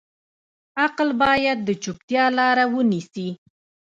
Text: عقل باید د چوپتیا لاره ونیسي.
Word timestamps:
عقل 0.83 1.09
باید 1.21 1.57
د 1.63 1.69
چوپتیا 1.83 2.25
لاره 2.37 2.65
ونیسي. 2.73 3.29